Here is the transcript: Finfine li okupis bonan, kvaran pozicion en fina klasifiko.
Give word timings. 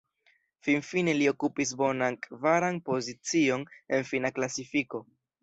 Finfine 0.67 1.13
li 1.17 1.27
okupis 1.31 1.73
bonan, 1.81 2.17
kvaran 2.23 2.81
pozicion 2.89 3.67
en 3.99 4.09
fina 4.11 4.35
klasifiko. 4.41 5.05